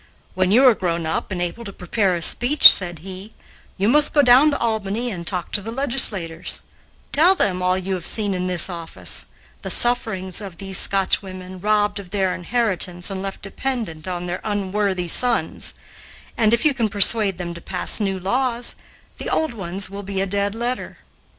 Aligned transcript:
"When 0.33 0.49
you 0.51 0.65
are 0.65 0.73
grown 0.73 1.05
up, 1.05 1.29
and 1.31 1.39
able 1.39 1.63
to 1.63 1.71
prepare 1.71 2.15
a 2.15 2.23
speech," 2.23 2.71
said 2.73 2.97
he, 3.05 3.35
"you 3.77 3.87
must 3.87 4.13
go 4.15 4.23
down 4.23 4.49
to 4.49 4.57
Albany 4.57 5.11
and 5.11 5.27
talk 5.27 5.51
to 5.51 5.61
the 5.61 5.71
legislators; 5.71 6.61
tell 7.11 7.35
them 7.35 7.61
all 7.61 7.77
you 7.77 7.93
have 7.93 8.07
seen 8.07 8.33
in 8.33 8.47
this 8.47 8.67
office 8.67 9.27
the 9.61 9.69
sufferings 9.69 10.41
of 10.41 10.57
these 10.57 10.79
Scotchwomen, 10.79 11.59
robbed 11.61 11.99
of 11.99 12.09
their 12.09 12.33
inheritance 12.33 13.11
and 13.11 13.21
left 13.21 13.43
dependent 13.43 14.07
on 14.07 14.25
their 14.25 14.41
unworthy 14.43 15.07
sons, 15.07 15.75
and, 16.35 16.51
if 16.51 16.65
you 16.65 16.73
can 16.73 16.89
persuade 16.89 17.37
them 17.37 17.53
to 17.53 17.61
pass 17.61 17.99
new 17.99 18.19
laws, 18.19 18.73
the 19.19 19.29
old 19.29 19.53
ones 19.53 19.87
will 19.91 20.01
be 20.01 20.19
a 20.19 20.25
dead 20.25 20.55
letter." 20.55 20.97